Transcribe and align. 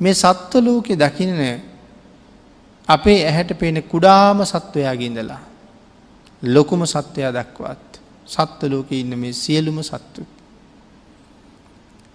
මේ 0.00 0.14
සත්ව 0.14 0.60
ලෝකෙ 0.60 0.96
දකින 0.96 1.34
අපේ 2.88 3.20
ඇහැට 3.24 3.58
පේන 3.58 3.82
කුඩාම 3.84 4.44
සත්වයාගින්දලා 4.44 5.40
ලොකුම 6.42 6.86
සත්වයා 6.86 7.32
දක්වාත් 7.32 8.00
සත්ව 8.26 8.70
ලෝක 8.70 8.92
ඉන්න 8.92 9.18
මේ 9.18 9.32
සියලුම 9.34 9.82
සත්තු. 9.82 10.22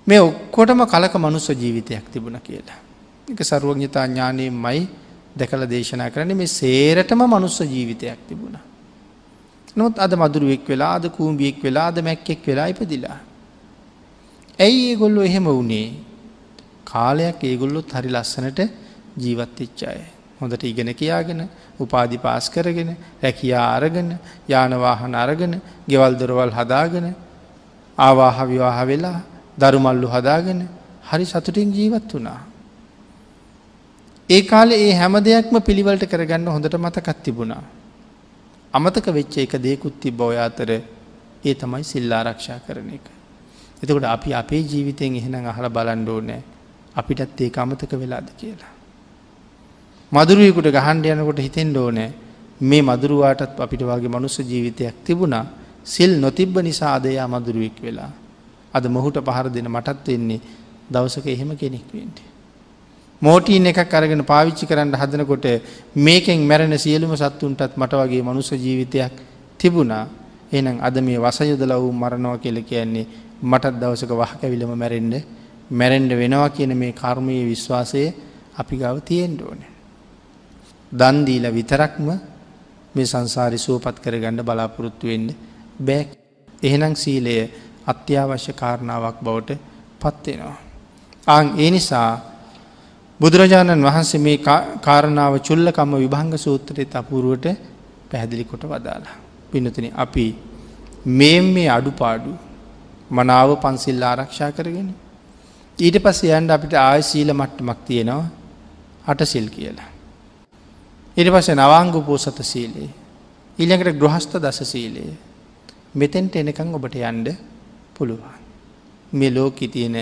මේ 0.08 0.20
ඔක්කොටම 0.22 0.86
කලක 0.86 1.14
මනුස්ස 1.16 1.50
ජීවිතයක් 1.52 2.12
තිබුණ 2.12 2.40
කියලා. 2.40 2.80
එක 3.28 3.40
සරුවඥතා 3.42 4.08
ඥානය 4.08 4.50
මයි 4.50 4.88
දැකල 5.36 5.66
දේශනා 5.66 6.10
කරන්නේ 6.10 6.36
මේ 6.36 6.48
සේරටම 6.50 7.22
මනුස්ස 7.26 7.60
ජීවිතයක් 7.64 8.20
තිබුණ. 8.28 8.58
නොත් 9.76 10.00
අද 10.00 10.16
මදුරුවෙක් 10.16 10.68
වෙලා 10.70 10.94
අද 10.96 11.10
කූම්බියෙක් 11.10 11.64
වෙලා 11.64 11.88
අද 11.88 12.02
මැක්කෙක් 12.02 12.48
වෙලා 12.48 12.68
ඉපදිලා. 12.68 13.18
ඇයි 14.60 14.90
ඒගොල්ලො 14.90 15.22
එහෙම 15.22 15.46
වුණේ 15.46 16.13
කාලයක් 16.86 17.44
ඒගොල්ලොත් 17.44 17.90
හරි 17.92 18.10
ලස්සනට 18.10 18.60
ජීවත්තිච්චාය. 19.18 20.02
හොඳට 20.40 20.64
ඉගෙන 20.64 20.90
කියාගෙන 20.94 21.42
උපාධි 21.80 22.18
පාස් 22.18 22.50
කරගෙන 22.50 22.90
රැකියා 23.22 23.68
අරගෙන 23.76 24.10
යානවාහන 24.50 25.16
අරගෙන 25.16 25.54
ගෙවල් 25.88 26.14
දොරවල් 26.16 26.52
හදාගෙන 26.52 27.08
ආවාහ 27.98 28.38
විවාහ 28.46 28.80
වෙලා 28.86 29.20
දරුමල්ලු 29.58 30.08
හදාගෙන 30.08 30.60
හරි 31.04 31.26
සතුටින් 31.26 31.72
ජීවත් 31.72 32.10
වුණා. 32.14 32.42
ඒ 34.30 34.42
කාලේ 34.44 34.82
ඒ 34.82 34.94
හැම 34.94 35.16
දෙයක්ම 35.22 35.56
පිළිවලට 35.62 36.06
කරගන්න 36.06 36.48
හොඳට 36.48 36.76
මතකත් 36.76 37.18
තිබුණා. 37.24 37.64
අමතක 38.74 39.08
වෙච්ච 39.10 39.38
එක 39.38 39.54
දෙකුත් 39.58 40.00
තිබ 40.00 40.22
ඔය 40.22 40.38
අතර 40.38 40.70
ඒ 41.44 41.54
තමයි 41.56 41.84
සිල්ලාරක්ෂා 41.84 42.60
කරන 42.66 42.90
එක. 42.90 43.06
එතකොට 43.84 44.06
අපි 44.06 44.30
අපේ 44.34 44.64
ජීවිතයෙන් 44.64 45.16
එහෙනම් 45.16 45.46
අහල 45.46 45.66
බලන්ඩෝ 45.70 46.22
නෑ 46.22 46.42
අපිටත් 46.96 47.40
ඒ 47.40 47.52
අමතක 47.56 47.94
වෙලාද 47.94 48.28
කියලා. 48.34 48.74
මදුරුවකුට 50.12 50.70
ගහන්ඩ 50.70 51.06
යනකොට 51.08 51.40
හිතෙන් 51.40 51.72
ඕනෑ 51.76 52.12
මේ 52.62 52.82
මදුරුවාටත් 52.84 53.60
අපිට 53.60 53.84
වගේ 53.84 54.10
මනුස්ස 54.10 54.38
ජීවිතයක් 54.42 54.96
තිබුණා 55.04 55.46
සිල් 55.86 56.12
නොතිබ්බ 56.18 56.56
නිසා 56.60 56.94
අදයා 56.96 57.28
මදුරුවෙක් 57.28 57.78
වෙලා. 57.82 58.12
අද 58.74 58.86
මොහුට 58.88 59.18
පහර 59.20 59.48
දෙන 59.50 59.68
මටත් 59.68 60.08
වෙන්නේ 60.08 60.42
දවසක 60.90 61.26
එහෙම 61.28 61.52
කෙනෙක් 61.56 61.90
වෙන්ට. 61.92 62.18
මෝටීන් 63.22 63.66
එකක් 63.66 63.94
අරගෙන 63.94 64.24
පාවිච්චි 64.24 64.66
කරන්න 64.66 64.96
හදනකොට 64.96 65.46
මේකෙන් 65.98 66.42
මැරෙන 66.42 66.76
සියලුම 66.78 67.14
සත්තුන්ටත් 67.16 67.78
මට 67.78 67.94
වගේ 68.02 68.22
මනුස්ස 68.22 68.52
ජීවිතයක් 68.56 69.14
තිබුණා 69.60 70.06
එනම් 70.52 70.78
අද 70.80 70.96
මේ 71.00 71.20
වසයුදල 71.20 71.74
වූ 71.76 71.94
මරණව 71.94 72.36
කෙල 72.38 72.58
කියන්නේ 72.62 73.06
මටත් 73.44 73.76
දවසක 73.76 74.12
වහකැවිලම 74.14 74.72
මැරෙන්ඩ 74.76 75.16
මැරෙන්ඩ 75.74 76.12
වෙනවා 76.14 76.50
කියන 76.50 76.74
මේ 76.78 76.94
කර්මයේ 76.94 77.44
විශ්වාසය 77.46 78.04
අපි 78.58 78.76
ගව 78.78 78.96
තියෙන්ට 79.02 79.42
ඕනේ. 79.42 79.72
දන්දීල 80.92 81.46
විතරක්ම 81.52 82.08
මේ 82.96 83.06
සංසාරි 83.06 83.58
සුවපත් 83.58 83.98
කරගන්න 84.00 84.40
බලාපොරොත්තු 84.42 85.08
වෙන්න 85.08 85.28
බෑක් 85.80 86.10
එහෙනම් 86.64 86.94
සීලය 86.96 87.36
අත්‍යවශ්‍ය 87.88 88.54
කාරණාවක් 88.54 89.18
බවට 89.22 89.60
පත්වෙනවා. 90.02 90.58
ආං 91.28 91.48
ඒ 91.58 91.70
නිසා 91.72 92.10
බුදුරජාණන් 93.20 93.84
වහන්සේ 93.84 94.20
මේ 94.20 94.38
කාරණාව 94.82 95.36
චුල්ලකම්ම 95.40 95.94
විභංග 95.96 96.34
සූත්‍රය 96.38 96.86
අපුරුවට 96.94 97.46
පැහැදිලි 98.10 98.46
කොට 98.46 98.64
වදාලා. 98.64 99.16
පිනතින 99.52 99.88
අපි 99.96 100.26
මේ 101.10 101.40
මේ 101.48 101.70
අඩුපාඩු 101.70 102.32
මනාව 103.12 103.50
පන්සිල් 103.56 104.04
ආරක්ෂා 104.04 104.52
කරගෙන. 104.52 104.90
ඊට 105.80 105.98
පස්ස 105.98 106.24
යන්ඩ 106.30 106.52
අපිට 106.52 106.74
ආය 106.76 107.02
සීල 107.02 107.34
මට්ටමක් 107.34 107.80
තියෙනවා 107.88 108.30
අටසිල් 109.06 109.48
කියලා. 109.50 109.90
ඉට 111.18 111.30
පස 111.30 111.50
නවාංගු 111.52 112.02
පෝසත 112.02 112.40
සීලේ. 112.44 112.90
ඊළඟට 113.60 113.98
ග්‍රහස්ත 113.98 114.38
දස 114.38 114.60
සීලයේ. 114.64 115.18
මෙතෙන්ට 115.96 116.36
එනකං 116.36 116.76
ඔබට 116.76 116.96
යන්ඩ 116.96 117.28
පුළුවන්. 117.96 118.38
මේ 119.14 119.32
ලෝකි 119.32 119.68
තියෙන 119.68 119.98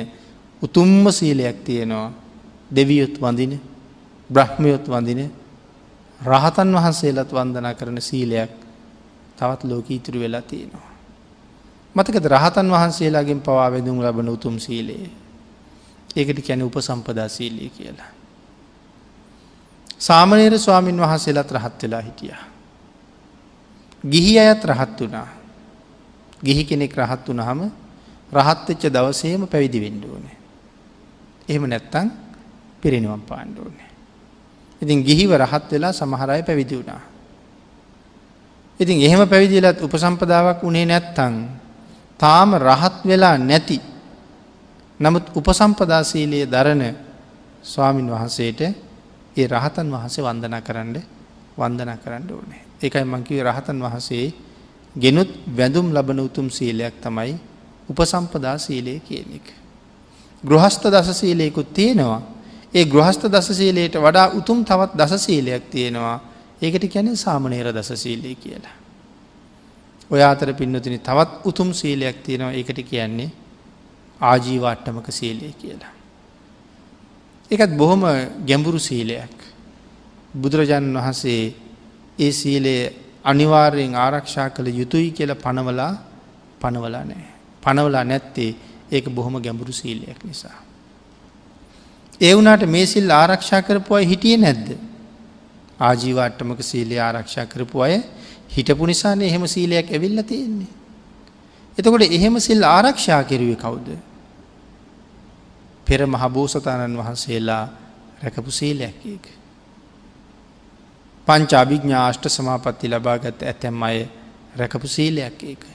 උතුම්ම 0.61 1.07
සීලයක් 1.09 1.63
තියෙනවා 1.63 2.11
දෙවියොත් 2.71 3.15
වඳින 3.17 3.53
බ්‍රහ්මයොත් 4.29 4.85
වඳින 4.85 5.31
රහතන් 6.21 6.75
වහන්සේලත් 6.75 7.31
වන්දනා 7.31 7.73
කරන 7.73 8.01
සීලයක් 8.01 8.51
තවත් 9.37 9.63
ලෝක 9.63 9.87
ඉතුරු 9.89 10.19
වෙලා 10.19 10.43
තියෙනවා. 10.43 10.91
මතකද 11.95 12.25
රහතන් 12.27 12.67
වහන්සේලාගෙන් 12.69 13.41
පවා 13.41 13.71
වෙදුම් 13.71 14.03
ලබන 14.03 14.29
උතුම් 14.29 14.59
සීලයේ. 14.59 15.20
ඒකට 16.15 16.41
කැන 16.41 16.63
උප 16.63 16.75
සම්පදා 16.77 17.27
සීලය 17.27 17.69
කියලා. 17.69 18.11
සාමනේර 19.99 20.57
ස්වාමීන් 20.57 20.97
වහන්සේලත් 20.97 21.51
රහත් 21.51 21.83
වෙලා 21.83 22.01
හිටිය. 22.01 22.33
ගිහි 24.03 24.39
අයත් 24.39 24.63
රහත් 24.63 24.99
වනා. 25.01 25.27
ගිහි 26.43 26.63
කෙනෙක් 26.65 26.93
රහත් 26.93 27.27
වනහම 27.27 27.61
රහත්වෙච්ච 28.31 28.83
දවසේම 28.87 29.47
පැවිදි 29.47 29.79
වෙන්ඩුවනේ. 29.79 30.37
එහෙම 31.49 31.63
නැත්තං 31.65 32.11
පිරිනිවම් 32.81 33.21
පාණ්ඩුවනේ. 33.21 33.89
ඉතින් 34.81 35.03
ගිහිව 35.03 35.31
රහත් 35.33 35.71
වෙලා 35.71 35.93
සමහරය 35.93 36.43
පැවිදි 36.43 36.75
වුණා. 36.75 37.01
ඉතින් 38.79 38.97
එහෙම 38.99 39.29
පැවිදිලත් 39.29 39.77
උපසම්පදාවක් 39.79 40.61
වනේ 40.61 40.85
නැත්තං 40.85 41.33
තාම 42.19 42.57
රහත් 42.57 43.05
වෙලා 43.05 43.37
නැති 43.39 43.90
නමුත් 45.01 45.25
උපසම්පදාසීලයේ 45.33 46.45
දරණ 46.47 46.83
ස්වාමින් 47.63 48.07
වහන්සේට 48.07 48.61
ඒ 49.35 49.47
රහතන් 49.47 49.87
වහන්සේ 49.89 50.23
වන්දනා 50.23 50.61
කරන්න 50.61 50.95
වන්දනා 51.57 51.97
කරන්න 51.97 52.25
ඕනේ. 52.31 52.61
ඒකයි 52.81 53.05
මංකිව 53.05 53.41
රහතන් 53.41 53.79
වහසේ 53.81 54.33
ගෙනුත් 54.95 55.31
වැඳුම් 55.57 55.87
ලබන 55.89 56.19
උතුම් 56.19 56.49
සීලයක් 56.49 57.01
තමයි 57.01 57.33
උපසම්පදා 57.89 58.57
සීලය 58.57 58.99
කියන 58.99 59.29
එක. 59.35 59.47
ගෘහස්ත 60.43 60.83
දස 60.85 61.09
සීලයකුත් 61.13 61.73
තියෙනවා. 61.73 62.21
ඒ 62.73 62.85
ගෘහස්ත 62.85 63.23
දස 63.25 63.47
සීලයට 63.51 63.95
වඩා 63.97 64.27
උතුම් 64.31 64.59
තවත් 64.63 64.91
දස 64.93 65.13
සීලයක් 65.19 65.63
තියෙනවා. 65.69 66.17
ඒකට 66.61 66.85
කැනෙ 66.87 67.15
සාමනේර 67.15 67.67
දස 67.69 67.91
සීලය 67.95 68.35
කියලා. 68.35 68.75
ඔය 70.11 70.21
අතර 70.21 70.53
පින්නතින 70.53 70.99
තවත් 70.99 71.45
උතුම් 71.45 71.73
සීලයක් 71.73 72.17
තියෙනවා 72.23 72.51
ඒකට 72.51 72.79
කියන්නේ 72.83 73.40
ආජීවාට්ටමක 74.21 75.07
සීලය 75.11 75.53
කියලා. 75.53 75.93
එකත් 77.51 77.77
බොහොම 77.77 78.03
ගැඹුරු 78.45 78.79
සීලයක්. 78.79 79.37
බුදුරජාණන් 80.33 80.97
වහන්සේ 80.97 81.53
ඒ 82.19 82.31
සීලය 82.31 82.75
අනිවාර්යෙන් 83.23 83.95
ආරක්ෂා 83.95 84.49
කළ 84.49 84.67
යුතුයි 84.71 85.11
කියල 85.11 85.33
පනවලා 85.35 85.93
පනවලා 86.61 87.05
නෑ. 87.05 87.25
පනවලා 87.63 88.03
නැත්තේ 88.03 88.55
ඒක 88.91 89.09
බොහොම 89.09 89.35
ගැඹුරු 89.37 89.73
සීලයක් 89.73 90.23
නිසා. 90.23 90.57
ඒ 92.21 92.33
වුනාට 92.35 92.63
මේ 92.67 92.85
සිල් 92.85 93.09
ආරක්ෂා 93.11 93.61
කරපු 93.61 93.95
අය 93.95 94.05
හිටිය 94.05 94.37
නැද්ද. 94.37 94.67
ආජීවාට්ටමක 95.79 96.61
සීලය 96.61 96.97
ආරක්ෂා 96.99 97.45
කරපු 97.45 97.81
අය 97.81 97.95
හිටපු 98.49 98.85
නිසානේ 98.85 99.27
එහෙම 99.27 99.47
සීලයක් 99.47 99.87
ඇවිල්ල 99.89 100.23
තියෙන්නේ. 100.23 100.71
එතකොට 101.77 102.03
එහෙම 102.09 102.39
සිල් 102.39 102.63
ආරක්ෂා 102.67 103.23
කෙරුවේ 103.23 103.55
කවුද. 103.55 103.87
පෙර 105.91 106.07
මහබෝසතාණන් 106.07 106.97
වහන්සේලා 106.97 107.63
රැකපු 108.23 108.51
සීලැක්කේක. 108.51 109.25
පංච 111.27 111.51
අභිග්ඥාෂ්ට 111.55 112.25
සමාපත්ති 112.29 112.87
ලබාගත් 112.87 113.43
ඇතැම් 113.43 113.83
අය 113.83 113.97
රැකපු 114.55 114.87
සීලයක් 114.87 115.43
ඒක. 115.43 115.65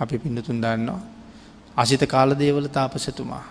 අපි 0.00 0.18
පිඩතුන් 0.18 0.60
දන්නවා. 0.60 1.00
අසිත 1.76 2.06
කාල 2.06 2.36
දේවල 2.38 2.68
තාපසතුමා. 2.68 3.44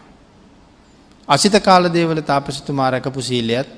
අසිත 1.28 1.56
කාල 1.62 1.94
දේවල 1.94 2.22
තාපසතුමා 2.22 2.91
රැකපු 2.91 3.22
සීලයත් 3.22 3.70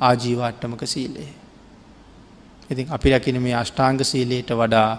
ආජීවාට්ටමක 0.00 0.86
සීලේ. 0.86 1.32
ඉතින් 2.70 2.86
අපි 2.90 3.10
රැකින 3.10 3.42
මේ 3.42 3.54
අෂ්ටාංග 3.54 4.04
සීලයට 4.04 4.50
වඩා 4.52 4.90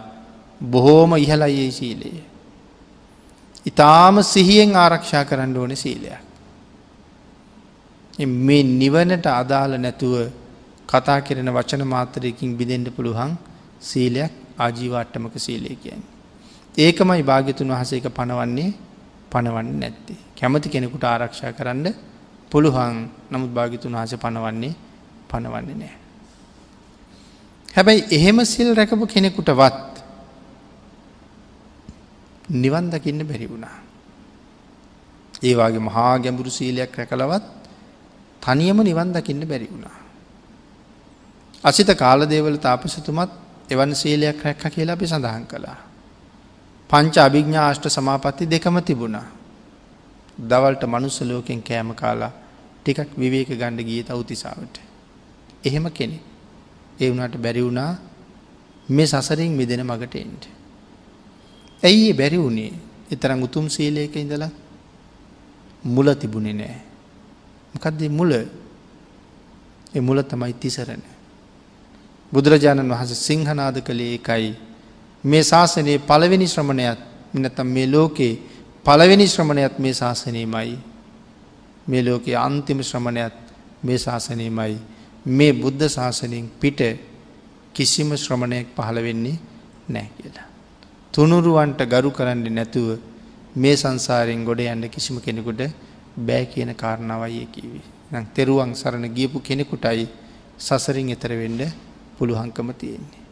බොහෝම 0.62 1.18
ඉහලයේ 1.18 1.72
සීලයේ. 1.72 2.24
ඉතාම 3.66 4.24
සිහියෙන් 4.26 4.76
ආරක්ෂා 4.76 5.26
කරන්න 5.26 5.58
ඕන 5.58 5.78
සීලයක්. 5.78 6.25
මේ 8.20 8.64
නිවනට 8.64 9.26
අදාළ 9.28 9.76
නැතුව 9.78 10.32
කතා 10.88 11.20
කෙරෙන 11.22 11.50
වචන 11.50 11.84
මාතරයකින් 11.86 12.56
බිදෙන්ට 12.58 12.90
පුළුවන් 12.96 13.32
සීලයක් 13.82 14.32
ආජීවාට්ටමක 14.58 15.36
සීලය 15.38 15.76
කියන්. 15.76 16.02
ඒකමයි 16.78 17.24
භාග්‍යතුන් 17.24 17.70
වහසේක 17.70 18.08
පනවන්නේ 18.10 18.74
පනවන්න 19.32 19.80
නැත්තේ. 19.80 20.18
කැමති 20.36 20.70
කෙනෙකුට 20.70 21.04
ආරක්ෂා 21.04 21.52
කරන්න 21.52 21.88
පුළුවන් 22.52 23.10
නමුත් 23.32 23.52
භාගිතුන් 23.52 23.94
වහස 23.94 24.16
පනවන්නේ 24.16 24.74
පනවන්නේ 25.30 25.76
නෑ. 25.76 25.96
හැබැයි 27.76 28.08
එහෙම 28.12 28.40
සිල් 28.46 28.70
රැකපු 28.74 29.06
කෙනෙකුට 29.06 29.50
වත් 29.52 29.94
නිවන් 32.52 32.88
දකින්න 32.90 33.28
බැරි 33.28 33.50
වුණා. 33.50 33.78
ඒවාගේ 35.44 35.80
මහා 35.80 36.16
ගැඹුරු 36.20 36.50
සීලයක් 36.50 36.96
රැකලවත් 36.96 37.65
තනියම 38.46 38.78
නිවන් 38.80 39.10
දකින්න 39.12 39.42
බැරි 39.44 39.68
වුණා. 39.68 39.98
අසිත 41.64 41.90
කාලදේවල 41.96 42.58
තාපසතුමත් 42.58 43.32
එවන් 43.70 43.96
සීලයක් 43.96 44.44
රැක්ක 44.44 44.64
කියලා 44.70 44.94
අපි 44.94 45.08
සඳහන් 45.08 45.46
කළා. 45.46 45.78
පංච 46.90 47.16
අභිග්ඥාෂ්ට 47.20 47.86
සමාපත්ති 47.90 48.46
දෙකම 48.46 48.78
තිබුණා. 48.82 49.28
දවල්ට 50.40 50.84
මනුස්ස 50.86 51.22
ලෝකෙන් 51.22 51.62
කෑම 51.62 51.94
කාලා 51.94 52.32
ටිකක් 52.78 53.12
විවේක 53.18 53.50
ගණ්ඩ 53.52 53.82
ගිය 53.82 54.04
තවතිසාාවට. 54.04 54.76
එහෙම 55.64 55.86
කෙනෙ. 55.92 56.20
ඒ 57.00 57.10
වුණට 57.10 57.38
බැරි 57.38 57.64
වුණා 57.64 57.92
මේ 58.90 59.08
සසරින් 59.08 59.52
මිදෙන 59.52 59.84
මගට 59.84 60.16
එන්ට. 60.16 60.44
ඇයි 61.84 62.14
බැරි 62.14 62.38
වුණේ 62.38 62.72
එතරම් 63.12 63.42
උතුම් 63.44 63.70
සීලයක 63.70 64.16
ඉඳලා 64.16 64.50
මුල 65.86 66.08
තිබුණෙ 66.14 66.54
නෑ. 66.54 66.95
මොකක්දේ 67.76 68.10
මුල 68.10 68.32
එ 69.94 70.00
මුල 70.00 70.22
තමයි 70.24 70.54
තිසරණ. 70.56 71.04
බුදුරජාණන් 72.32 72.90
වහස 72.90 73.12
සිංහනාද 73.22 73.78
කළේ 73.82 74.16
එකයි 74.16 74.56
මේ 75.24 75.44
ශාසනයේ 75.44 76.00
පළවෙනි 76.02 76.48
ශ්‍රමණයත් 76.48 77.00
මිනතම් 77.34 77.68
මේ 77.68 77.88
ලෝකේ 77.88 78.34
පළවෙනි 78.86 79.28
ශ්‍රමණයත් 79.28 79.80
මේ 79.80 79.94
ශාසනයමයි 79.94 80.78
මේ 81.88 82.04
ලෝකයේ 82.04 82.38
අන්තිම 82.38 82.80
ශ්‍රමණයත් 82.82 83.36
මේ 83.84 83.98
ශාසනයමයි 83.98 84.78
මේ 85.28 85.52
බුද්ධ 85.54 85.88
ශාසනයෙන් 85.88 86.48
පිට 86.60 86.82
කිසිම 87.76 88.10
ශ්‍රමණයක් 88.16 88.68
පහළ 88.76 89.00
වෙන්නේ 89.02 89.38
නෑ 89.90 90.08
කියලා. 90.16 90.48
තුනුරුවන්ට 91.14 91.82
ගරු 91.86 92.10
කරන්න 92.12 92.48
නැතුව 92.52 92.88
මේ 93.56 93.76
සංසාරයෙන් 93.76 94.46
ගොඩ 94.46 94.62
යන්න 94.66 94.90
කිසිම 94.90 95.18
කෙනෙකුට 95.20 95.62
බෑ 96.18 96.46
කියන 96.46 96.76
කාරණාවයි 96.76 97.46
කිවි. 97.48 97.82
නම් 98.12 98.26
තෙරුවන් 98.34 98.72
සරණ 98.74 99.08
ගියපු 99.10 99.40
කෙනෙකුටයි 99.40 100.08
සසරින් 100.58 101.10
එතර 101.10 101.32
වෙන්න 101.32 101.62
පුළුහංකම 102.18 102.70
තියෙන්නේ. 102.74 103.24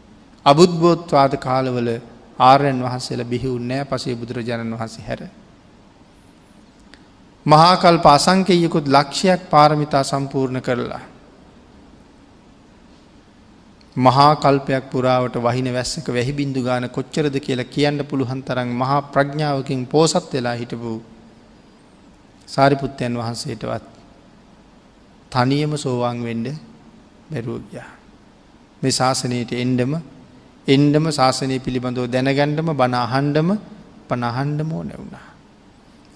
අබුද්බෝත්වාද 0.46 1.34
කාලවල 1.38 1.90
ආර්යන් 2.40 2.80
වහන්සේලා 2.82 3.26
බිහි 3.26 3.48
උන්නෑ 3.50 3.86
පසේ 3.86 4.16
බුදුරජාණන් 4.16 4.74
වහන්සේ 4.74 5.06
හැර. 5.06 5.22
මහාකල්ප 7.46 8.06
අසංකයකුත් 8.08 8.88
ලක්ෂයක් 8.88 9.50
පාරමිතා 9.50 10.04
සම්පූර්ණ 10.04 10.62
කරලා. 10.62 11.04
මහා 13.96 14.36
කල්පයක් 14.38 14.86
පුරාවට 14.90 15.36
වහින 15.38 15.68
වැස්සක 15.70 16.08
වැහි 16.10 16.34
බින්දු 16.34 16.62
ගාන 16.62 16.90
කොච්චරද 16.90 17.36
කියලා 17.40 17.66
කියන්න 17.68 18.06
පුළුවන් 18.06 18.44
තරන් 18.44 18.70
මහා 18.74 19.02
ප්‍රඥාවකින් 19.04 19.82
පෝසත් 19.86 20.34
වෙලා 20.34 20.56
හිටපු 20.56 20.94
සාරිපුත්තයන් 22.48 23.14
වහන්සේටවත් 23.14 23.86
තනියම 25.32 25.74
සෝවාන් 25.78 26.18
වෙන්ඩ 26.20 26.48
බැරුවගයා. 27.30 27.90
මේ 28.82 28.92
ශාසනයට 28.92 29.52
එන්ඩම 29.56 29.94
එන්ඩම 30.68 31.06
ශාසනය 31.12 31.60
පිළිබඳව 31.60 32.08
දැනගණ්ඩම 32.08 32.70
බණ 32.74 32.96
අහන්ඩම 32.98 33.50
පනහන්ඩම 34.10 34.70
ඕ 34.72 34.84
නැවුණා. 34.84 35.28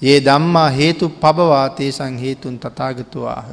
ඒ 0.02 0.20
දම්මා 0.22 0.70
හේතු 0.72 1.10
පබවාතේ 1.16 1.92
සං 1.92 2.16
හේතුන් 2.18 2.56
තතාගතුවාහ 2.60 3.48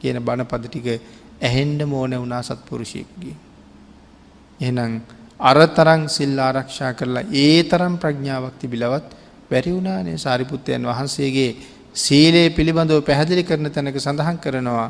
කියන 0.00 0.18
බණපද 0.20 0.64
ටික 0.66 0.88
ඇහෙන්ඩ 1.40 1.80
මෝන 1.84 2.12
වුණා 2.12 2.42
සත්පුරුෂයෙක්ගේ. 2.42 3.36
එහනම් 4.60 4.92
අරතරං 5.40 6.08
සිල් 6.08 6.38
ආරක්ෂා 6.38 6.92
කරලා 6.92 7.24
ඒ 7.34 7.62
තරම් 7.64 7.94
ප්‍රඥාවක් 7.96 8.54
තිබිලවත් 8.56 9.08
වැරි 9.50 9.72
වුණානේ 9.72 10.18
සාරිපුත්තයන් 10.18 10.82
වහන්සේගේ 10.84 11.50
සීලයේ 11.96 12.48
පිළිබඳව 12.50 13.00
පැහැදිලි 13.00 13.42
කරන 13.42 13.68
තැනක 13.70 13.96
සඳහන් 13.96 14.36
කරනවා 14.36 14.88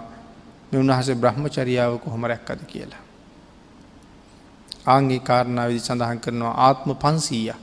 මෙ 0.71 0.77
උන්වහස 0.79 1.09
බ්‍රහ්මචරියාව 1.15 1.93
කොහොම 1.99 2.25
රැක්කද 2.25 2.61
කියලා. 2.67 3.03
ආංගේ 4.87 5.21
කාරණාවදි 5.21 5.81
සඳහන් 5.81 6.19
කරනවා 6.19 6.55
ආත්ම 6.67 6.91
පන්සීයක්. 6.97 7.59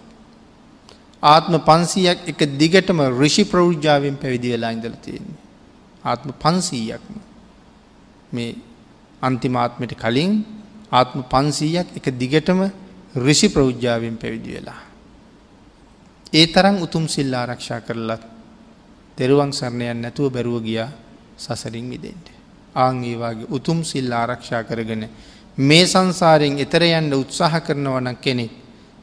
ආත්ම 1.24 1.54
පන්සීයක් 1.62 2.20
එක 2.28 2.42
දිගටම 2.58 3.00
රිෂි 3.20 3.44
ප්‍රෞෘජාවෙන් 3.44 4.16
පැවිදි 4.16 4.54
වෙලා 4.54 4.72
ඉඳල 4.72 4.96
තියෙන්නේ. 4.98 5.40
ආත්ම 6.04 6.30
පන්සීයක්ම 6.36 7.16
මේ 8.32 8.52
අන්තිමාත්මට 9.22 9.94
කලින් 9.96 10.32
ආත්ම 10.92 11.20
පන්සීයක් 11.26 11.88
එක 11.96 12.08
දිගටම 12.18 12.62
රිෂි 13.18 13.48
ප්‍රෞද්ජාවෙන් 13.50 14.16
පැවිදි 14.18 14.56
වෙලා. 14.56 14.82
ඒ 16.34 16.46
තරම් 16.48 16.78
උතුම් 16.82 17.06
සිල් 17.08 17.34
ආරක්ෂා 17.34 17.82
කරලත් 17.82 18.33
තෙරුවන් 19.18 19.52
සරණයන් 19.52 20.02
නැතුව 20.02 20.30
බැරුව 20.30 20.62
ගියා 20.62 20.90
සසරින් 21.38 21.88
විදෙන්ට. 21.88 22.28
ආං 22.76 23.04
ඒවාගේ 23.04 23.50
උතුම් 23.50 23.84
සිල් 23.84 24.12
ආරක්ෂා 24.12 24.64
කරගෙන 24.64 25.08
මේ 25.58 25.86
සංසාරයෙන් 25.86 26.58
එතර 26.58 26.84
යන්න 26.84 27.14
උත්සාහ 27.14 27.54
කරනවන 27.60 28.18
කෙනෙක් 28.18 28.52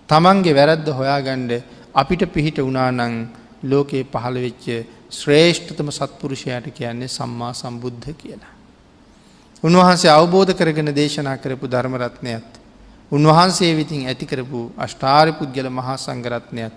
තමන්ගේ 0.09 0.53
වැරද්ද 0.53 0.89
හොයාගණ්ඩ 0.91 1.53
අපිට 1.95 2.23
පිහිට 2.29 2.59
වනානං 2.61 3.29
ලෝකයේ 3.63 4.05
පහළ 4.05 4.37
වෙච්ච 4.37 4.65
ශ්‍රේෂ්ඨතම 5.11 5.91
සත්පුරුෂයට 5.91 6.67
කියන්නේ 6.71 7.09
සම්මා 7.09 7.53
සම්බුද්ධ 7.53 8.11
කියලා. 8.13 8.55
උන්වහන්සේ 9.63 10.11
අවබෝධ 10.11 10.53
කරගෙන 10.53 10.91
දේශනා 10.93 11.37
කරපු 11.37 11.67
ධර්මරත්නයත්. 11.67 12.51
උන්වහන්සේ 13.13 13.73
විතින් 13.73 14.07
ඇති 14.07 14.27
කරපු 14.27 14.73
අෂ්ටාරි 14.77 15.33
පුද්ගල 15.33 15.69
මහා 15.71 15.97
සංගරත්නයත් 15.99 16.75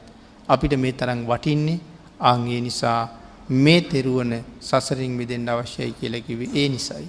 අපිට 0.49 0.73
මේ 0.75 0.93
තරම් 0.93 1.19
වටින්නේ 1.23 1.79
ආංගේ 2.21 2.61
නිසා 2.61 3.22
මේ 3.49 3.81
තෙරුවන 3.83 4.33
සසරින් 4.61 5.17
විදෙන්ට 5.17 5.49
අවශ්‍යයි 5.49 5.91
කියලකිව 5.91 6.41
ඒ 6.55 6.69
නිසයි. 6.69 7.07